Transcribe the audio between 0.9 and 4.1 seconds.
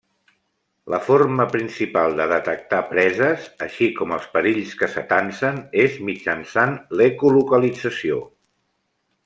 La forma principal de detectar preses, així